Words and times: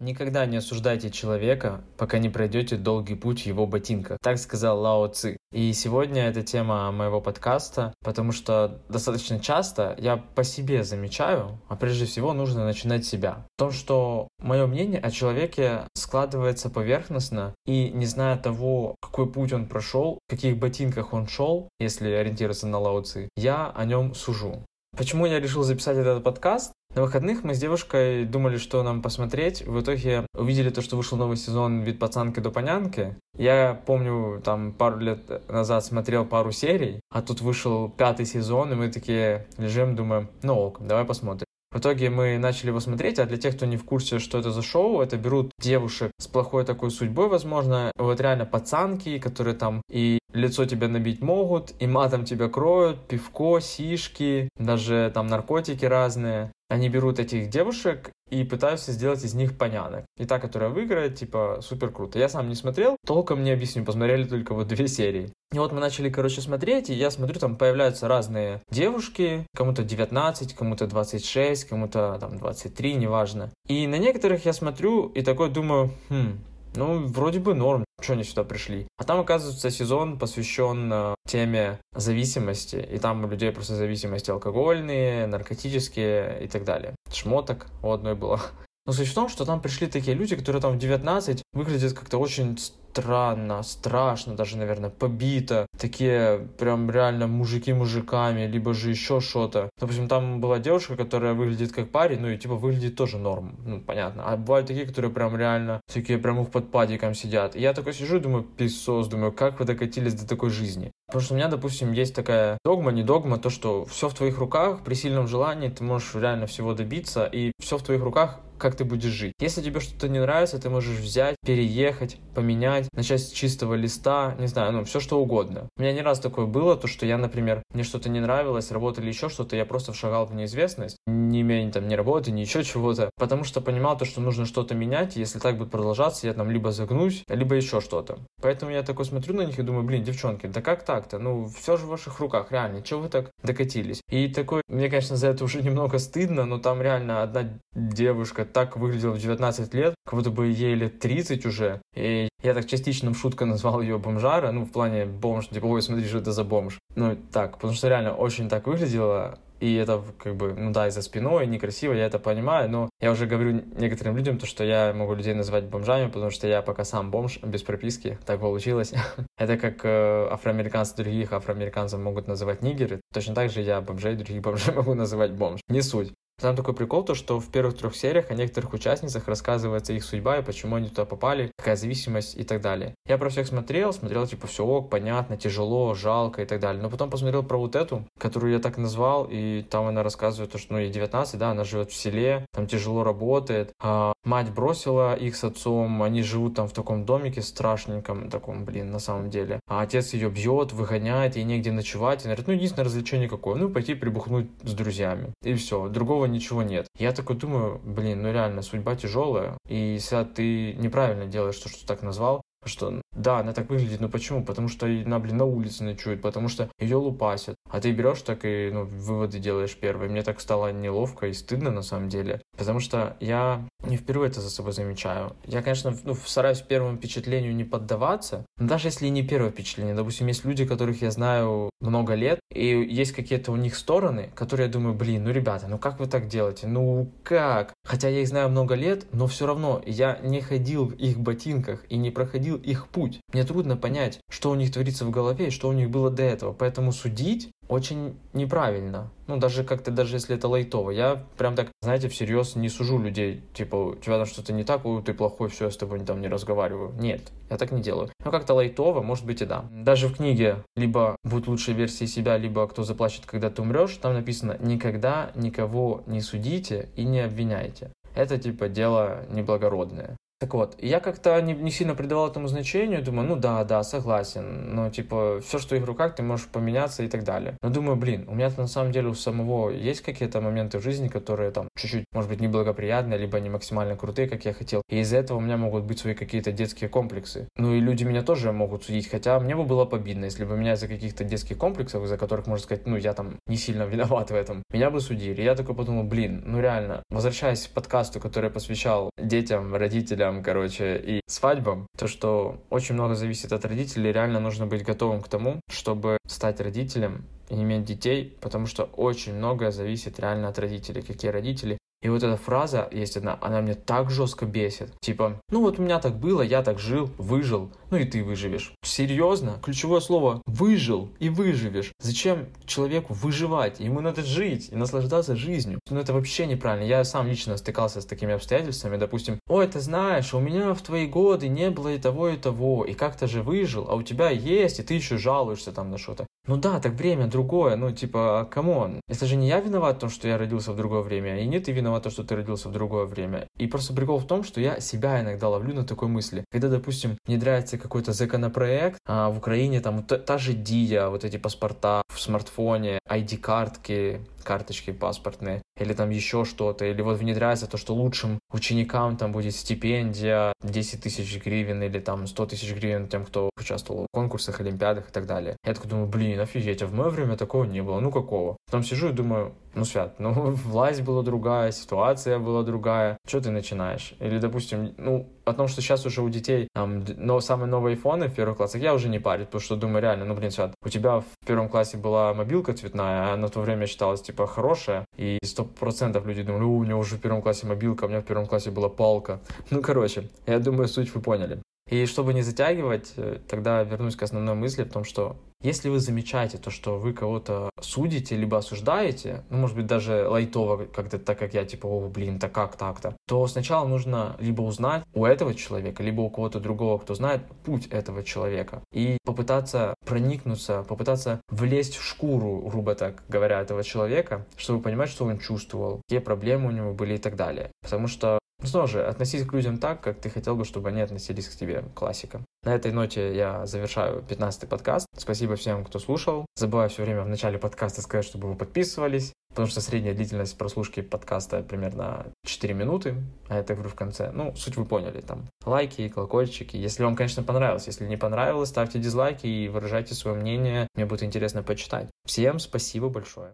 Никогда 0.00 0.46
не 0.46 0.58
осуждайте 0.58 1.10
человека, 1.10 1.80
пока 1.96 2.18
не 2.18 2.28
пройдете 2.28 2.76
долгий 2.76 3.16
путь 3.16 3.42
в 3.42 3.46
его 3.46 3.66
ботинках. 3.66 4.18
Так 4.22 4.38
сказал 4.38 4.80
Лао 4.80 5.08
Ци. 5.08 5.36
И 5.50 5.72
сегодня 5.72 6.28
это 6.28 6.42
тема 6.42 6.92
моего 6.92 7.20
подкаста, 7.20 7.92
потому 8.04 8.30
что 8.30 8.80
достаточно 8.88 9.40
часто 9.40 9.96
я 9.98 10.16
по 10.16 10.44
себе 10.44 10.84
замечаю, 10.84 11.60
а 11.68 11.74
прежде 11.74 12.06
всего 12.06 12.32
нужно 12.32 12.64
начинать 12.64 13.04
себя. 13.04 13.46
В 13.56 13.58
том, 13.58 13.72
что 13.72 14.28
мое 14.38 14.68
мнение 14.68 15.00
о 15.00 15.10
человеке 15.10 15.80
складывается 15.96 16.70
поверхностно, 16.70 17.54
и 17.66 17.90
не 17.90 18.06
зная 18.06 18.36
того, 18.36 18.94
какой 19.02 19.28
путь 19.28 19.52
он 19.52 19.66
прошел, 19.66 20.20
в 20.28 20.30
каких 20.30 20.58
ботинках 20.58 21.12
он 21.12 21.26
шел, 21.26 21.68
если 21.80 22.10
ориентироваться 22.10 22.68
на 22.68 22.78
Лао 22.78 23.00
Ци, 23.02 23.28
я 23.36 23.72
о 23.74 23.84
нем 23.84 24.14
сужу. 24.14 24.64
Почему 24.96 25.26
я 25.26 25.40
решил 25.40 25.64
записать 25.64 25.96
этот 25.96 26.22
подкаст? 26.22 26.72
На 26.94 27.02
выходных 27.02 27.44
мы 27.44 27.54
с 27.54 27.60
девушкой 27.60 28.24
думали, 28.24 28.56
что 28.56 28.82
нам 28.82 29.02
посмотреть. 29.02 29.64
В 29.64 29.80
итоге 29.80 30.26
увидели 30.34 30.70
то, 30.70 30.82
что 30.82 30.96
вышел 30.96 31.16
новый 31.16 31.36
сезон 31.36 31.82
«Вид 31.82 31.98
пацанки 31.98 32.40
до 32.40 32.50
понянки». 32.50 33.16
Я 33.36 33.80
помню, 33.86 34.40
там 34.42 34.72
пару 34.72 34.98
лет 34.98 35.48
назад 35.48 35.84
смотрел 35.84 36.24
пару 36.24 36.50
серий, 36.50 36.98
а 37.10 37.22
тут 37.22 37.40
вышел 37.40 37.88
пятый 37.88 38.26
сезон, 38.26 38.72
и 38.72 38.74
мы 38.74 38.88
такие 38.90 39.46
лежим, 39.58 39.94
думаем, 39.94 40.28
ну 40.42 40.54
ок, 40.54 40.78
давай 40.80 41.04
посмотрим. 41.04 41.44
В 41.70 41.78
итоге 41.78 42.08
мы 42.08 42.38
начали 42.38 42.68
его 42.68 42.80
смотреть, 42.80 43.18
а 43.18 43.26
для 43.26 43.36
тех, 43.36 43.54
кто 43.54 43.66
не 43.66 43.76
в 43.76 43.84
курсе, 43.84 44.18
что 44.18 44.38
это 44.38 44.50
за 44.50 44.62
шоу, 44.62 45.02
это 45.02 45.18
берут 45.18 45.52
девушек 45.60 46.10
с 46.18 46.26
плохой 46.26 46.64
такой 46.64 46.90
судьбой, 46.90 47.28
возможно, 47.28 47.92
вот 47.96 48.20
реально 48.20 48.46
пацанки, 48.46 49.18
которые 49.18 49.54
там 49.54 49.82
и 49.90 50.18
лицо 50.32 50.64
тебя 50.64 50.88
набить 50.88 51.20
могут, 51.20 51.74
и 51.78 51.86
матом 51.86 52.24
тебя 52.24 52.48
кроют, 52.48 53.06
пивко, 53.06 53.60
сишки, 53.60 54.48
даже 54.56 55.12
там 55.14 55.26
наркотики 55.26 55.84
разные. 55.84 56.50
Они 56.68 56.88
берут 56.88 57.18
этих 57.18 57.48
девушек 57.48 58.10
и 58.30 58.44
пытаются 58.44 58.92
сделать 58.92 59.24
из 59.24 59.34
них 59.34 59.56
понянок. 59.56 60.04
И 60.18 60.26
та, 60.26 60.38
которая 60.38 60.68
выиграет, 60.68 61.16
типа, 61.16 61.60
супер 61.62 61.90
круто. 61.90 62.18
Я 62.18 62.28
сам 62.28 62.48
не 62.48 62.54
смотрел, 62.54 62.96
толком 63.06 63.42
не 63.42 63.50
объясню, 63.50 63.84
посмотрели 63.84 64.24
только 64.24 64.54
вот 64.54 64.68
две 64.68 64.86
серии. 64.86 65.32
И 65.52 65.58
вот 65.58 65.72
мы 65.72 65.80
начали, 65.80 66.10
короче, 66.10 66.42
смотреть, 66.42 66.90
и 66.90 66.94
я 66.94 67.10
смотрю, 67.10 67.40
там 67.40 67.56
появляются 67.56 68.06
разные 68.06 68.60
девушки, 68.70 69.46
кому-то 69.56 69.82
19, 69.82 70.54
кому-то 70.54 70.86
26, 70.86 71.64
кому-то 71.64 72.18
там 72.20 72.36
23, 72.36 72.94
неважно. 72.96 73.50
И 73.66 73.86
на 73.86 73.96
некоторых 73.96 74.44
я 74.44 74.52
смотрю 74.52 75.06
и 75.06 75.22
такой 75.22 75.48
думаю, 75.48 75.90
хм, 76.10 76.38
ну, 76.76 77.06
вроде 77.06 77.40
бы 77.40 77.54
норм, 77.54 77.84
что 78.00 78.12
они 78.12 78.24
сюда 78.24 78.44
пришли. 78.44 78.86
А 78.96 79.04
там, 79.04 79.20
оказывается, 79.20 79.70
сезон 79.70 80.18
посвящен 80.18 80.90
э, 80.92 81.14
теме 81.26 81.78
зависимости, 81.94 82.76
и 82.76 82.98
там 82.98 83.24
у 83.24 83.28
людей 83.28 83.50
просто 83.52 83.74
зависимости 83.74 84.30
алкогольные, 84.30 85.26
наркотические 85.26 86.44
и 86.44 86.48
так 86.48 86.64
далее. 86.64 86.94
Шмоток 87.12 87.66
у 87.82 87.90
одной 87.90 88.14
было. 88.14 88.40
Но 88.88 88.94
суть 88.94 89.08
в 89.08 89.14
том, 89.14 89.28
что 89.28 89.44
там 89.44 89.60
пришли 89.60 89.86
такие 89.86 90.16
люди, 90.16 90.34
которые 90.34 90.62
там 90.62 90.72
в 90.72 90.78
19 90.78 91.42
выглядят 91.52 91.92
как-то 91.92 92.16
очень 92.16 92.56
странно, 92.56 93.62
страшно 93.62 94.34
даже, 94.34 94.56
наверное, 94.56 94.88
побито. 94.88 95.66
Такие 95.78 96.48
прям 96.58 96.90
реально 96.90 97.26
мужики 97.26 97.74
мужиками, 97.74 98.46
либо 98.46 98.72
же 98.72 98.88
еще 98.88 99.20
что-то. 99.20 99.68
Допустим, 99.78 100.08
там 100.08 100.40
была 100.40 100.58
девушка, 100.58 100.96
которая 100.96 101.34
выглядит 101.34 101.70
как 101.70 101.90
парень, 101.90 102.20
ну 102.20 102.30
и 102.30 102.38
типа 102.38 102.54
выглядит 102.54 102.96
тоже 102.96 103.18
норм, 103.18 103.56
ну 103.66 103.78
понятно. 103.82 104.24
А 104.24 104.38
бывают 104.38 104.68
такие, 104.68 104.86
которые 104.86 105.12
прям 105.12 105.36
реально 105.36 105.82
такие 105.92 106.18
прям 106.18 106.40
их 106.40 106.50
под 106.50 106.70
падиком 106.70 107.14
сидят. 107.14 107.56
И 107.56 107.60
я 107.60 107.74
такой 107.74 107.92
сижу 107.92 108.16
и 108.16 108.20
думаю, 108.20 108.42
писос, 108.42 109.08
думаю, 109.08 109.32
как 109.32 109.60
вы 109.60 109.66
докатились 109.66 110.14
до 110.14 110.26
такой 110.26 110.48
жизни? 110.48 110.92
Потому 111.08 111.22
что 111.22 111.34
у 111.34 111.36
меня, 111.36 111.48
допустим, 111.48 111.92
есть 111.92 112.14
такая 112.14 112.56
догма, 112.64 112.90
не 112.90 113.02
догма, 113.02 113.36
то, 113.36 113.50
что 113.50 113.84
все 113.84 114.08
в 114.08 114.14
твоих 114.14 114.38
руках, 114.38 114.82
при 114.82 114.94
сильном 114.94 115.28
желании 115.28 115.68
ты 115.68 115.84
можешь 115.84 116.14
реально 116.14 116.46
всего 116.46 116.72
добиться, 116.72 117.26
и 117.26 117.52
все 117.60 117.76
в 117.76 117.82
твоих 117.82 118.02
руках, 118.02 118.40
как 118.58 118.76
ты 118.76 118.84
будешь 118.84 119.10
жить. 119.10 119.32
Если 119.40 119.62
тебе 119.62 119.80
что-то 119.80 120.08
не 120.08 120.20
нравится, 120.20 120.58
ты 120.58 120.68
можешь 120.68 120.98
взять, 120.98 121.36
переехать, 121.44 122.18
поменять, 122.34 122.88
начать 122.92 123.22
с 123.22 123.30
чистого 123.30 123.74
листа, 123.74 124.36
не 124.38 124.46
знаю, 124.46 124.72
ну, 124.72 124.84
все 124.84 125.00
что 125.00 125.20
угодно. 125.20 125.68
У 125.76 125.82
меня 125.82 125.92
не 125.92 126.02
раз 126.02 126.20
такое 126.20 126.46
было, 126.46 126.76
то, 126.76 126.86
что 126.86 127.06
я, 127.06 127.18
например, 127.18 127.62
мне 127.72 127.84
что-то 127.84 128.08
не 128.08 128.20
нравилось, 128.20 128.70
работали 128.70 129.08
еще 129.08 129.28
что-то, 129.28 129.56
я 129.56 129.64
просто 129.64 129.94
шагал 129.94 130.26
в 130.26 130.34
неизвестность, 130.34 130.96
не 131.06 131.42
имея 131.42 131.70
там 131.70 131.88
ни 131.88 131.94
работы, 131.94 132.30
ни 132.30 132.40
еще 132.40 132.62
чего-то, 132.64 133.10
потому 133.16 133.44
что 133.44 133.60
понимал 133.60 133.96
то, 133.96 134.04
что 134.04 134.20
нужно 134.20 134.46
что-то 134.46 134.74
менять, 134.74 135.16
и 135.16 135.20
если 135.20 135.38
так 135.38 135.58
будет 135.58 135.70
продолжаться, 135.70 136.26
я 136.26 136.34
там 136.34 136.50
либо 136.50 136.72
загнусь, 136.72 137.24
либо 137.28 137.54
еще 137.54 137.80
что-то. 137.80 138.18
Поэтому 138.42 138.72
я 138.72 138.82
такой 138.82 139.04
смотрю 139.04 139.34
на 139.34 139.42
них 139.42 139.58
и 139.58 139.62
думаю, 139.62 139.84
блин, 139.84 140.02
девчонки, 140.02 140.46
да 140.46 140.62
как 140.62 140.84
так-то? 140.84 141.18
Ну, 141.18 141.48
все 141.48 141.76
же 141.76 141.86
в 141.86 141.88
ваших 141.88 142.20
руках, 142.20 142.50
реально, 142.50 142.82
чего 142.82 143.00
вы 143.00 143.08
так 143.08 143.30
докатились? 143.42 144.00
И 144.10 144.28
такой, 144.28 144.62
мне, 144.68 144.88
конечно, 144.88 145.16
за 145.16 145.28
это 145.28 145.44
уже 145.44 145.62
немного 145.62 145.98
стыдно, 145.98 146.44
но 146.44 146.58
там 146.58 146.82
реально 146.82 147.22
одна 147.22 147.58
девушка 147.74 148.47
так 148.52 148.76
выглядела 148.76 149.12
в 149.12 149.18
19 149.18 149.74
лет, 149.74 149.94
как 150.04 150.14
будто 150.14 150.30
бы 150.30 150.48
ей 150.48 150.74
лет 150.74 150.98
30 151.00 151.46
уже. 151.46 151.80
И 151.94 152.28
я 152.42 152.54
так 152.54 152.66
частично 152.66 153.12
в 153.12 153.18
шутку 153.18 153.44
назвал 153.44 153.80
ее 153.80 153.98
бомжара, 153.98 154.52
ну, 154.52 154.64
в 154.64 154.70
плане 154.70 155.06
бомж, 155.06 155.48
типа, 155.48 155.66
ой, 155.66 155.82
смотри, 155.82 156.06
что 156.06 156.18
это 156.18 156.32
за 156.32 156.44
бомж. 156.44 156.78
Ну, 156.94 157.16
так, 157.32 157.56
потому 157.56 157.72
что 157.74 157.88
реально 157.88 158.14
очень 158.14 158.48
так 158.48 158.66
выглядела, 158.66 159.38
и 159.60 159.74
это 159.74 160.02
как 160.18 160.36
бы, 160.36 160.54
ну 160.54 160.70
да, 160.70 160.88
из-за 160.88 161.02
спиной, 161.02 161.46
некрасиво, 161.46 161.92
я 161.92 162.06
это 162.06 162.18
понимаю, 162.18 162.70
но 162.70 162.88
я 163.00 163.10
уже 163.10 163.26
говорю 163.26 163.62
некоторым 163.76 164.16
людям, 164.16 164.38
то, 164.38 164.46
что 164.46 164.62
я 164.62 164.92
могу 164.92 165.14
людей 165.14 165.34
называть 165.34 165.64
бомжами, 165.64 166.08
потому 166.08 166.30
что 166.30 166.46
я 166.46 166.62
пока 166.62 166.84
сам 166.84 167.10
бомж, 167.10 167.40
без 167.42 167.62
прописки, 167.62 168.18
так 168.24 168.40
получилось. 168.40 168.94
это 169.38 169.56
как 169.56 169.84
э, 169.84 170.28
афроамериканцы 170.30 170.96
других 170.96 171.32
афроамериканцев 171.32 171.98
могут 171.98 172.28
называть 172.28 172.62
нигеры, 172.62 173.00
точно 173.12 173.34
так 173.34 173.50
же 173.50 173.60
я 173.62 173.80
бомжей 173.80 174.14
других 174.14 174.42
бомжей 174.42 174.74
могу 174.76 174.94
называть 174.94 175.32
бомж. 175.32 175.60
Не 175.68 175.82
суть. 175.82 176.12
Там 176.40 176.54
такой 176.54 176.72
прикол, 176.72 177.02
то, 177.04 177.14
что 177.14 177.40
в 177.40 177.48
первых 177.48 177.76
трех 177.76 177.96
сериях 177.96 178.30
о 178.30 178.34
некоторых 178.34 178.72
участницах 178.72 179.26
рассказывается 179.26 179.92
их 179.92 180.04
судьба 180.04 180.38
и 180.38 180.42
почему 180.42 180.76
они 180.76 180.88
туда 180.88 181.04
попали, 181.04 181.50
какая 181.56 181.74
зависимость 181.74 182.36
и 182.36 182.44
так 182.44 182.60
далее. 182.60 182.94
Я 183.06 183.18
про 183.18 183.28
всех 183.28 183.48
смотрел, 183.48 183.92
смотрел, 183.92 184.24
типа, 184.24 184.46
все 184.46 184.64
ок, 184.64 184.88
понятно, 184.88 185.36
тяжело, 185.36 185.94
жалко 185.94 186.42
и 186.42 186.46
так 186.46 186.60
далее. 186.60 186.80
Но 186.80 186.90
потом 186.90 187.10
посмотрел 187.10 187.42
про 187.42 187.58
вот 187.58 187.74
эту, 187.74 188.04
которую 188.18 188.52
я 188.52 188.60
так 188.60 188.78
назвал, 188.78 189.26
и 189.28 189.62
там 189.62 189.86
она 189.88 190.04
рассказывает, 190.04 190.52
то, 190.52 190.58
что, 190.58 190.74
ну, 190.74 190.78
ей 190.78 190.90
19, 190.90 191.38
да, 191.38 191.50
она 191.50 191.64
живет 191.64 191.90
в 191.90 191.94
селе, 191.96 192.46
там 192.52 192.68
тяжело 192.68 193.02
работает, 193.02 193.72
а 193.80 194.12
мать 194.24 194.50
бросила 194.52 195.16
их 195.16 195.34
с 195.34 195.42
отцом, 195.42 196.02
они 196.04 196.22
живут 196.22 196.54
там 196.54 196.68
в 196.68 196.72
таком 196.72 197.04
домике 197.04 197.42
страшненьком, 197.42 198.30
таком, 198.30 198.64
блин, 198.64 198.92
на 198.92 199.00
самом 199.00 199.28
деле. 199.28 199.58
А 199.66 199.80
отец 199.80 200.12
ее 200.12 200.30
бьет, 200.30 200.72
выгоняет, 200.72 201.34
ей 201.34 201.44
негде 201.44 201.72
ночевать, 201.72 202.20
и 202.20 202.24
говорит, 202.24 202.46
ну, 202.46 202.52
единственное 202.52 202.84
развлечение 202.84 203.28
какое, 203.28 203.56
ну, 203.56 203.70
пойти 203.70 203.94
прибухнуть 203.94 204.48
с 204.62 204.72
друзьями. 204.72 205.32
И 205.42 205.54
все, 205.54 205.88
другого 205.88 206.27
ничего 206.28 206.62
нет. 206.62 206.86
Я 206.96 207.12
такой 207.12 207.36
думаю, 207.36 207.80
блин, 207.84 208.22
ну 208.22 208.32
реально, 208.32 208.62
судьба 208.62 208.96
тяжелая, 208.96 209.56
и 209.66 209.94
если 209.94 210.24
ты 210.24 210.74
неправильно 210.74 211.26
делаешь 211.26 211.58
то, 211.58 211.68
что 211.68 211.86
так 211.86 212.02
назвал, 212.02 212.42
что 212.64 213.00
да, 213.12 213.38
она 213.38 213.52
так 213.52 213.68
выглядит, 213.70 214.00
но 214.00 214.08
почему? 214.08 214.44
Потому 214.44 214.68
что 214.68 214.86
она, 214.86 215.18
блин, 215.18 215.36
на 215.36 215.44
улице 215.44 215.84
ночует, 215.84 216.22
потому 216.22 216.48
что 216.48 216.70
ее 216.78 216.96
лупасят. 216.96 217.56
А 217.70 217.80
ты 217.80 217.92
берешь 217.92 218.22
так 218.22 218.44
и 218.44 218.70
ну, 218.72 218.84
выводы 218.84 219.38
делаешь 219.38 219.76
первые. 219.76 220.10
Мне 220.10 220.22
так 220.22 220.40
стало 220.40 220.72
неловко 220.72 221.26
и 221.26 221.32
стыдно 221.32 221.70
на 221.70 221.82
самом 221.82 222.08
деле. 222.08 222.42
Потому 222.58 222.80
что 222.80 223.16
я 223.20 223.64
не 223.84 223.96
впервые 223.96 224.30
это 224.30 224.40
за 224.40 224.50
собой 224.50 224.72
замечаю. 224.72 225.36
Я, 225.46 225.62
конечно, 225.62 225.96
ну, 226.04 226.14
стараюсь 226.14 226.60
первому 226.60 226.96
впечатлению 226.96 227.54
не 227.54 227.64
поддаваться, 227.64 228.44
но 228.58 228.66
даже 228.66 228.88
если 228.88 229.08
не 229.08 229.22
первое 229.22 229.50
впечатление. 229.50 229.94
Допустим, 229.94 230.26
есть 230.26 230.44
люди, 230.44 230.66
которых 230.66 231.00
я 231.00 231.10
знаю 231.10 231.70
много 231.80 232.14
лет, 232.14 232.40
и 232.52 232.66
есть 232.66 233.12
какие-то 233.12 233.52
у 233.52 233.56
них 233.56 233.76
стороны, 233.76 234.30
которые 234.34 234.66
я 234.66 234.72
думаю, 234.72 234.94
блин, 234.94 235.24
ну, 235.24 235.30
ребята, 235.30 235.68
ну 235.68 235.78
как 235.78 236.00
вы 236.00 236.06
так 236.06 236.26
делаете? 236.26 236.66
Ну 236.66 237.12
как? 237.22 237.72
Хотя 237.84 238.08
я 238.08 238.20
их 238.20 238.28
знаю 238.28 238.48
много 238.48 238.74
лет, 238.74 239.06
но 239.12 239.28
все 239.28 239.46
равно 239.46 239.80
я 239.86 240.18
не 240.22 240.40
ходил 240.40 240.86
в 240.86 240.94
их 240.94 241.18
ботинках 241.20 241.84
и 241.88 241.96
не 241.96 242.10
проходил 242.10 242.56
их 242.56 242.88
путь. 242.88 243.20
Мне 243.32 243.44
трудно 243.44 243.76
понять, 243.76 244.18
что 244.30 244.50
у 244.50 244.56
них 244.56 244.72
творится 244.72 245.04
в 245.04 245.10
голове 245.10 245.48
и 245.48 245.50
что 245.50 245.68
у 245.68 245.72
них 245.72 245.90
было 245.90 246.10
до 246.10 246.24
этого. 246.24 246.52
Поэтому 246.52 246.92
судить 246.92 247.50
очень 247.68 248.16
неправильно. 248.32 249.10
Ну, 249.26 249.36
даже 249.36 249.62
как-то, 249.62 249.90
даже 249.90 250.16
если 250.16 250.36
это 250.36 250.48
лайтово. 250.48 250.90
Я 250.90 251.22
прям 251.36 251.54
так, 251.54 251.68
знаете, 251.82 252.08
всерьез 252.08 252.56
не 252.56 252.68
сужу 252.68 252.98
людей. 252.98 253.42
Типа, 253.54 253.76
у 253.76 253.94
тебя 253.94 254.16
там 254.16 254.26
что-то 254.26 254.52
не 254.52 254.64
так, 254.64 254.84
ой, 254.86 255.02
ты 255.02 255.12
плохой, 255.12 255.48
все, 255.48 255.66
я 255.66 255.70
с 255.70 255.76
тобой 255.76 256.00
там 256.00 256.20
не 256.20 256.28
разговариваю. 256.28 256.92
Нет, 256.98 257.20
я 257.50 257.58
так 257.58 257.70
не 257.70 257.82
делаю. 257.82 258.10
Но 258.24 258.30
как-то 258.30 258.54
лайтово, 258.54 259.02
может 259.02 259.26
быть 259.26 259.42
и 259.42 259.46
да. 259.46 259.66
Даже 259.70 260.08
в 260.08 260.16
книге 260.16 260.64
либо 260.76 261.16
будут 261.24 261.48
лучшие 261.48 261.74
версии 261.74 262.06
себя, 262.06 262.38
либо 262.38 262.66
кто 262.66 262.84
заплачет, 262.84 263.26
когда 263.26 263.50
ты 263.50 263.62
умрешь, 263.62 263.96
там 263.96 264.14
написано 264.14 264.56
«никогда 264.60 265.30
никого 265.34 266.02
не 266.06 266.20
судите 266.20 266.88
и 266.96 267.04
не 267.04 267.20
обвиняйте». 267.20 267.90
Это 268.14 268.38
типа 268.38 268.68
дело 268.68 269.24
неблагородное. 269.30 270.16
Так 270.40 270.54
вот, 270.54 270.76
я 270.80 271.00
как-то 271.00 271.40
не, 271.42 271.52
не 271.52 271.70
сильно 271.72 271.96
придавал 271.96 272.28
этому 272.28 272.46
значению, 272.46 273.02
думаю, 273.02 273.28
ну 273.28 273.36
да, 273.36 273.64
да, 273.64 273.82
согласен, 273.82 274.74
но 274.74 274.88
типа 274.88 275.40
все, 275.44 275.58
что 275.58 275.74
в 275.74 275.78
их 275.78 275.84
руках, 275.84 276.14
ты 276.14 276.22
можешь 276.22 276.46
поменяться 276.46 277.02
и 277.02 277.08
так 277.08 277.24
далее. 277.24 277.56
Но 277.60 277.70
думаю, 277.70 277.96
блин, 277.96 278.24
у 278.28 278.36
меня 278.36 278.48
на 278.56 278.68
самом 278.68 278.92
деле 278.92 279.08
у 279.08 279.14
самого 279.14 279.70
есть 279.70 280.02
какие-то 280.02 280.40
моменты 280.40 280.78
в 280.78 280.82
жизни, 280.82 281.08
которые 281.08 281.50
там 281.50 281.68
чуть-чуть, 281.76 282.04
может 282.12 282.30
быть, 282.30 282.40
неблагоприятные, 282.40 283.18
либо 283.18 283.40
не 283.40 283.50
максимально 283.50 283.96
крутые, 283.96 284.28
как 284.28 284.44
я 284.44 284.52
хотел. 284.52 284.82
И 284.88 285.00
из-за 285.00 285.16
этого 285.16 285.38
у 285.38 285.40
меня 285.40 285.56
могут 285.56 285.82
быть 285.84 285.98
свои 285.98 286.14
какие-то 286.14 286.52
детские 286.52 286.88
комплексы. 286.88 287.48
Ну 287.56 287.74
и 287.74 287.80
люди 287.80 288.04
меня 288.04 288.22
тоже 288.22 288.52
могут 288.52 288.84
судить, 288.84 289.10
хотя 289.10 289.40
мне 289.40 289.56
бы 289.56 289.64
было 289.64 289.86
побидно, 289.86 290.26
если 290.26 290.44
бы 290.44 290.56
меня 290.56 290.74
из-за 290.74 290.86
каких-то 290.86 291.24
детских 291.24 291.58
комплексов, 291.58 292.04
из-за 292.04 292.16
которых, 292.16 292.46
можно 292.46 292.62
сказать, 292.62 292.86
ну 292.86 292.96
я 292.96 293.12
там 293.12 293.38
не 293.48 293.56
сильно 293.56 293.82
виноват 293.88 294.30
в 294.30 294.34
этом, 294.34 294.62
меня 294.72 294.90
бы 294.90 295.00
судили. 295.00 295.42
Я 295.42 295.56
такой 295.56 295.74
подумал, 295.74 296.04
блин, 296.04 296.44
ну 296.46 296.60
реально, 296.60 297.02
возвращаясь 297.10 297.66
к 297.66 297.70
подкасту, 297.70 298.20
который 298.20 298.46
я 298.46 298.50
посвящал 298.50 299.10
детям, 299.18 299.74
родителям, 299.74 300.27
короче, 300.42 300.96
и 300.96 301.20
свадьбам, 301.26 301.86
то, 301.96 302.06
что 302.06 302.62
очень 302.70 302.94
много 302.94 303.14
зависит 303.14 303.52
от 303.52 303.64
родителей, 303.64 304.12
реально 304.12 304.40
нужно 304.40 304.66
быть 304.66 304.84
готовым 304.84 305.20
к 305.20 305.28
тому, 305.28 305.60
чтобы 305.70 306.18
стать 306.26 306.60
родителем 306.60 307.24
и 307.50 307.54
иметь 307.54 307.84
детей, 307.84 308.36
потому 308.40 308.66
что 308.66 308.84
очень 308.84 309.34
многое 309.34 309.70
зависит 309.70 310.20
реально 310.20 310.48
от 310.48 310.58
родителей. 310.58 311.02
Какие 311.02 311.30
родители, 311.30 311.78
и 312.00 312.08
вот 312.08 312.22
эта 312.22 312.36
фраза 312.36 312.88
есть 312.92 313.16
одна, 313.16 313.38
она 313.40 313.60
мне 313.60 313.74
так 313.74 314.10
жестко 314.10 314.46
бесит. 314.46 314.92
Типа, 315.00 315.40
ну 315.50 315.62
вот 315.62 315.78
у 315.78 315.82
меня 315.82 315.98
так 315.98 316.18
было, 316.18 316.42
я 316.42 316.62
так 316.62 316.78
жил, 316.78 317.10
выжил, 317.18 317.72
ну 317.90 317.96
и 317.96 318.04
ты 318.04 318.22
выживешь. 318.22 318.72
Серьезно? 318.84 319.58
Ключевое 319.62 320.00
слово 320.00 320.42
«выжил» 320.46 321.10
и 321.18 321.28
«выживешь». 321.28 321.92
Зачем 321.98 322.46
человеку 322.66 323.14
выживать? 323.14 323.80
Ему 323.80 324.00
надо 324.00 324.22
жить 324.22 324.68
и 324.70 324.76
наслаждаться 324.76 325.34
жизнью. 325.34 325.80
Ну 325.90 325.98
это 325.98 326.12
вообще 326.12 326.46
неправильно. 326.46 326.86
Я 326.86 327.02
сам 327.04 327.26
лично 327.26 327.56
стыкался 327.56 328.00
с 328.00 328.06
такими 328.06 328.34
обстоятельствами. 328.34 328.96
Допустим, 328.96 329.40
ой, 329.48 329.66
ты 329.66 329.80
знаешь, 329.80 330.34
у 330.34 330.40
меня 330.40 330.74
в 330.74 330.82
твои 330.82 331.06
годы 331.06 331.48
не 331.48 331.70
было 331.70 331.94
и 331.94 331.98
того, 331.98 332.28
и 332.28 332.36
того, 332.36 332.84
и 332.84 332.94
как-то 332.94 333.26
же 333.26 333.42
выжил, 333.42 333.86
а 333.88 333.94
у 333.94 334.02
тебя 334.02 334.30
есть, 334.30 334.78
и 334.78 334.82
ты 334.82 334.94
еще 334.94 335.18
жалуешься 335.18 335.72
там 335.72 335.90
на 335.90 335.98
что-то. 335.98 336.26
Ну 336.48 336.56
да, 336.56 336.80
так 336.80 336.94
время 336.94 337.26
другое, 337.26 337.76
ну 337.76 337.92
типа, 337.92 338.48
come 338.50 338.80
on. 338.80 339.02
Это 339.06 339.26
же 339.26 339.36
не 339.36 339.48
я 339.48 339.60
виноват 339.60 339.96
в 339.96 340.00
том, 340.00 340.08
что 340.08 340.28
я 340.28 340.38
родился 340.38 340.72
в 340.72 340.76
другое 340.76 341.02
время, 341.02 341.42
и 341.42 341.46
не 341.46 341.60
ты 341.60 341.72
виноват 341.72 342.00
в 342.00 342.04
том, 342.04 342.12
что 342.12 342.24
ты 342.24 342.36
родился 342.36 342.70
в 342.70 342.72
другое 342.72 343.04
время. 343.04 343.46
И 343.58 343.66
просто 343.66 343.92
прикол 343.92 344.18
в 344.18 344.26
том, 344.26 344.42
что 344.44 344.58
я 344.58 344.80
себя 344.80 345.20
иногда 345.20 345.50
ловлю 345.50 345.74
на 345.74 345.84
такой 345.84 346.08
мысли. 346.08 346.44
Когда, 346.50 346.68
допустим, 346.68 347.18
внедряется 347.26 347.76
какой-то 347.76 348.14
законопроект, 348.14 348.98
а 349.06 349.28
в 349.28 349.36
Украине 349.36 349.82
там 349.82 350.02
та, 350.02 350.16
та 350.16 350.38
же 350.38 350.54
ДИЯ, 350.54 351.10
вот 351.10 351.22
эти 351.22 351.36
паспорта 351.36 352.00
в 352.08 352.18
смартфоне, 352.18 352.98
ID-картки, 353.06 354.22
карточки 354.42 354.92
паспортные, 354.92 355.60
или 355.78 355.92
там 355.92 356.08
еще 356.08 356.46
что-то, 356.46 356.86
или 356.86 357.02
вот 357.02 357.18
внедряется 357.18 357.66
то, 357.66 357.76
что 357.76 357.94
лучшим 357.94 358.38
ученикам 358.50 359.18
там 359.18 359.32
будет 359.32 359.54
стипендия 359.54 360.54
10 360.62 361.02
тысяч 361.02 361.44
гривен 361.44 361.82
или 361.82 361.98
там 361.98 362.26
100 362.26 362.46
тысяч 362.46 362.72
гривен 362.72 363.08
тем, 363.08 363.26
кто 363.26 363.50
участвовал 363.58 364.06
в 364.10 364.14
конкурсах, 364.14 364.60
олимпиадах 364.60 365.10
и 365.10 365.12
так 365.12 365.26
далее. 365.26 365.56
Я 365.66 365.74
такой 365.74 365.90
думаю, 365.90 366.08
блин, 366.08 366.37
офигеть, 366.42 366.82
а 366.82 366.86
в 366.86 366.94
мое 366.94 367.08
время 367.08 367.36
такого 367.36 367.64
не 367.64 367.82
было, 367.82 368.00
ну 368.00 368.10
какого? 368.10 368.56
Потом 368.66 368.82
сижу 368.82 369.08
и 369.08 369.12
думаю, 369.12 369.54
ну, 369.74 369.84
Свят, 369.84 370.18
ну, 370.18 370.32
власть 370.52 371.02
была 371.02 371.22
другая, 371.22 371.72
ситуация 371.72 372.38
была 372.38 372.62
другая. 372.62 373.18
Что 373.26 373.40
ты 373.40 373.50
начинаешь? 373.50 374.14
Или, 374.20 374.38
допустим, 374.38 374.94
ну, 374.98 375.28
о 375.44 375.52
том, 375.52 375.68
что 375.68 375.80
сейчас 375.80 376.04
уже 376.06 376.22
у 376.22 376.28
детей 376.28 376.68
там, 376.74 377.04
но 377.16 377.40
самые 377.40 377.68
новые 377.68 377.94
айфоны 377.94 378.28
в 378.28 378.34
первых 378.34 378.58
классах, 378.58 378.82
я 378.82 378.94
уже 378.94 379.08
не 379.08 379.18
парюсь, 379.18 379.46
потому 379.46 379.62
что 379.62 379.76
думаю, 379.76 380.02
реально, 380.02 380.24
ну, 380.24 380.34
блин, 380.34 380.50
Свят, 380.50 380.74
у 380.82 380.88
тебя 380.88 381.20
в 381.20 381.46
первом 381.46 381.68
классе 381.68 381.96
была 381.96 382.34
мобилка 382.34 382.72
цветная, 382.74 383.32
а 383.32 383.36
на 383.36 383.48
то 383.48 383.60
время 383.60 383.86
считалась, 383.86 384.20
типа, 384.20 384.46
хорошая, 384.46 385.04
и 385.16 385.38
сто 385.44 385.64
процентов 385.64 386.26
люди 386.26 386.42
думали, 386.42 386.64
у 386.64 386.82
меня 386.82 386.96
уже 386.96 387.16
в 387.16 387.20
первом 387.20 387.42
классе 387.42 387.66
мобилка, 387.66 388.04
у 388.04 388.08
меня 388.08 388.20
в 388.20 388.24
первом 388.24 388.46
классе 388.46 388.70
была 388.70 388.88
палка. 388.88 389.40
Ну, 389.70 389.82
короче, 389.82 390.28
я 390.46 390.58
думаю, 390.58 390.88
суть 390.88 391.14
вы 391.14 391.20
поняли. 391.20 391.62
И 391.90 392.06
чтобы 392.06 392.34
не 392.34 392.42
затягивать, 392.42 393.12
э, 393.16 393.38
тогда 393.48 393.82
вернусь 393.82 394.16
к 394.16 394.22
основной 394.22 394.54
мысли 394.54 394.82
в 394.82 394.92
том, 394.92 395.04
что 395.04 395.36
если 395.62 395.88
вы 395.88 395.98
замечаете 395.98 396.58
то, 396.58 396.70
что 396.70 396.98
вы 396.98 397.12
кого-то 397.12 397.70
судите, 397.80 398.36
либо 398.36 398.58
осуждаете, 398.58 399.44
ну, 399.50 399.58
может 399.58 399.76
быть, 399.76 399.86
даже 399.86 400.28
лайтово, 400.28 400.84
как-то 400.84 401.18
так, 401.18 401.38
как 401.38 401.54
я, 401.54 401.64
типа, 401.64 401.86
о, 401.86 402.08
блин, 402.08 402.38
так 402.38 402.52
как 402.52 402.76
так-то, 402.76 403.16
то 403.26 403.46
сначала 403.46 403.86
нужно 403.86 404.36
либо 404.38 404.62
узнать 404.62 405.04
у 405.14 405.24
этого 405.24 405.54
человека, 405.54 406.02
либо 406.02 406.20
у 406.20 406.30
кого-то 406.30 406.60
другого, 406.60 406.98
кто 406.98 407.14
знает 407.14 407.42
путь 407.64 407.86
этого 407.86 408.22
человека, 408.22 408.82
и 408.92 409.18
попытаться 409.24 409.94
проникнуться, 410.06 410.84
попытаться 410.84 411.40
влезть 411.48 411.96
в 411.96 412.04
шкуру, 412.04 412.62
грубо 412.68 412.94
так 412.94 413.24
говоря, 413.28 413.60
этого 413.60 413.82
человека, 413.82 414.46
чтобы 414.56 414.82
понимать, 414.82 415.10
что 415.10 415.24
он 415.24 415.38
чувствовал, 415.38 416.02
какие 416.06 416.20
проблемы 416.20 416.68
у 416.68 416.72
него 416.72 416.94
были 416.94 417.14
и 417.14 417.18
так 417.18 417.36
далее. 417.36 417.72
Потому 417.82 418.06
что 418.08 418.38
Снова 418.64 418.88
же, 418.88 419.06
относись 419.06 419.46
к 419.46 419.52
людям 419.52 419.78
так, 419.78 420.00
как 420.00 420.18
ты 420.18 420.30
хотел 420.30 420.56
бы, 420.56 420.64
чтобы 420.64 420.88
они 420.88 421.00
относились 421.00 421.48
к 421.48 421.54
тебе. 421.54 421.84
Классика. 421.94 422.40
На 422.68 422.74
этой 422.74 422.92
ноте 422.92 423.34
я 423.34 423.64
завершаю 423.64 424.22
15-й 424.28 424.66
подкаст. 424.66 425.06
Спасибо 425.16 425.56
всем, 425.56 425.86
кто 425.86 425.98
слушал. 425.98 426.44
Забываю 426.54 426.90
все 426.90 427.02
время 427.02 427.22
в 427.22 427.28
начале 427.30 427.56
подкаста 427.56 428.02
сказать, 428.02 428.26
чтобы 428.26 428.46
вы 428.46 428.56
подписывались, 428.56 429.32
потому 429.48 429.68
что 429.68 429.80
средняя 429.80 430.14
длительность 430.14 430.58
прослушки 430.58 431.00
подкаста 431.00 431.62
примерно 431.62 432.26
4 432.44 432.74
минуты, 432.74 433.14
а 433.48 433.56
это 433.56 433.72
говорю 433.72 433.88
в 433.88 433.94
конце. 433.94 434.32
Ну, 434.32 434.54
суть 434.54 434.76
вы 434.76 434.84
поняли, 434.84 435.22
там 435.22 435.46
лайки, 435.64 436.10
колокольчики. 436.10 436.76
Если 436.76 437.04
вам, 437.04 437.16
конечно, 437.16 437.42
понравилось. 437.42 437.86
Если 437.86 438.04
не 438.04 438.18
понравилось, 438.18 438.68
ставьте 438.68 438.98
дизлайки 438.98 439.46
и 439.46 439.68
выражайте 439.68 440.14
свое 440.14 440.36
мнение. 440.36 440.88
Мне 440.94 441.06
будет 441.06 441.22
интересно 441.22 441.62
почитать. 441.62 442.10
Всем 442.26 442.58
спасибо 442.58 443.08
большое. 443.08 443.46